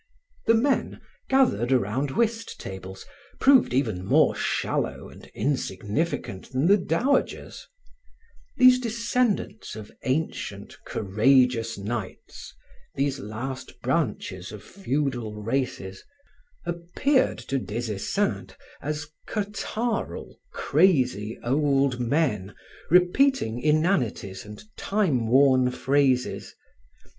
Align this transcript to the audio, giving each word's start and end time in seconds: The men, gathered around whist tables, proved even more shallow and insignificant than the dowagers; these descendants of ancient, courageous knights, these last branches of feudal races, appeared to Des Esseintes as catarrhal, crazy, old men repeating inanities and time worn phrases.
The 0.47 0.55
men, 0.55 0.99
gathered 1.29 1.71
around 1.71 2.09
whist 2.09 2.59
tables, 2.59 3.05
proved 3.39 3.71
even 3.71 4.03
more 4.03 4.33
shallow 4.33 5.09
and 5.09 5.27
insignificant 5.35 6.51
than 6.51 6.65
the 6.65 6.77
dowagers; 6.79 7.67
these 8.57 8.79
descendants 8.79 9.75
of 9.75 9.91
ancient, 10.01 10.75
courageous 10.85 11.77
knights, 11.77 12.51
these 12.95 13.19
last 13.19 13.79
branches 13.83 14.51
of 14.51 14.63
feudal 14.63 15.35
races, 15.35 16.03
appeared 16.65 17.37
to 17.37 17.59
Des 17.59 17.93
Esseintes 17.93 18.57
as 18.81 19.05
catarrhal, 19.27 20.39
crazy, 20.51 21.37
old 21.43 21.99
men 21.99 22.55
repeating 22.89 23.59
inanities 23.59 24.45
and 24.45 24.63
time 24.75 25.27
worn 25.27 25.69
phrases. 25.69 26.55